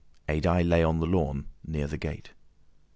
Adye 0.27 0.67
lay 0.67 0.83
on 0.83 0.99
the 0.99 1.05
lawn 1.05 1.45
near 1.63 1.85
the 1.85 1.95
gate. 1.95 2.31